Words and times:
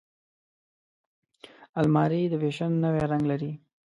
الماري 1.79 2.21
د 2.29 2.33
فیشن 2.41 2.71
نوی 2.83 3.01
رنګ 3.11 3.23
لري 3.31 3.51